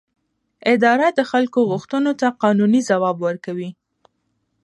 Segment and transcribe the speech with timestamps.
[0.73, 3.69] اداره د خلکو غوښتنو ته قانوني ځواب ورکوي.